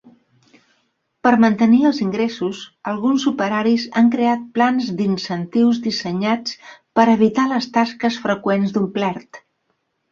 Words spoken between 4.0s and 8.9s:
han creat plans d'incentius dissenyats per evitar les tasques freqüents